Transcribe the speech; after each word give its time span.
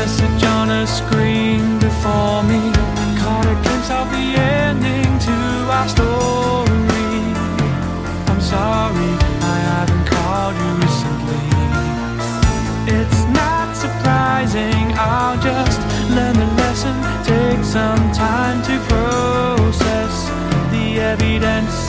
message 0.00 0.44
on 0.44 0.70
a 0.70 0.86
screen 0.86 1.78
before 1.78 2.42
me. 2.50 2.60
Caught 3.20 3.48
a 3.54 3.56
glimpse 3.64 3.90
of 4.00 4.06
the 4.16 4.26
ending 4.64 5.12
to 5.28 5.36
our 5.76 5.88
story. 5.96 7.12
I'm 8.30 8.40
sorry 8.40 9.12
I 9.54 9.56
haven't 9.70 10.06
called 10.12 10.56
you 10.62 10.70
recently. 10.84 11.46
It's 12.98 13.22
not 13.40 13.68
surprising, 13.84 14.84
I'll 14.96 15.38
just 15.50 15.80
learn 16.16 16.36
the 16.44 16.50
lesson. 16.60 16.96
Take 17.32 17.62
some 17.62 18.04
time 18.26 18.58
to 18.68 18.74
process 18.88 20.14
the 20.72 20.86
evidence. 21.12 21.79